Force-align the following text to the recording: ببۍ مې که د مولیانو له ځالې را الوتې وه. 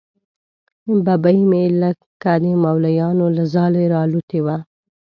ببۍ 1.05 1.39
مې 1.49 1.63
که 2.21 2.33
د 2.41 2.45
مولیانو 2.63 3.25
له 3.37 3.43
ځالې 3.53 3.83
را 3.91 3.99
الوتې 4.05 4.39
وه. 4.45 4.57